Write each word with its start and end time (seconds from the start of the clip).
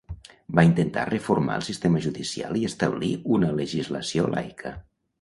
Va 0.59 0.63
intentar 0.67 1.03
reformar 1.09 1.59
el 1.61 1.67
sistema 1.69 2.03
judicial 2.07 2.59
i 2.63 2.67
establir 2.73 3.13
una 3.39 3.55
legislació 3.63 4.29
laica. 4.39 4.79